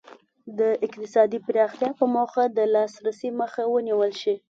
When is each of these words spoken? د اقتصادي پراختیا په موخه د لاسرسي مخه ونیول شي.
د 0.59 0.59
اقتصادي 0.85 1.39
پراختیا 1.47 1.89
په 1.99 2.05
موخه 2.15 2.43
د 2.57 2.59
لاسرسي 2.73 3.29
مخه 3.41 3.63
ونیول 3.73 4.11
شي. 4.21 4.35